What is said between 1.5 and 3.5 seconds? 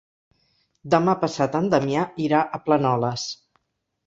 en Damià irà a Planoles.